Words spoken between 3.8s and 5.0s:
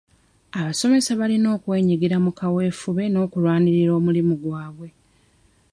omulimu gwabwe.